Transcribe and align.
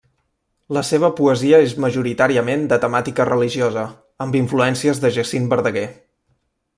La 0.77 0.81
seva 0.87 1.09
poesia 1.19 1.59
és 1.65 1.75
majoritàriament 1.85 2.65
de 2.73 2.79
temàtica 2.87 3.29
religiosa, 3.31 3.83
amb 4.25 4.39
influències 4.43 5.03
de 5.07 5.13
Jacint 5.19 5.47
Verdaguer. 5.53 5.89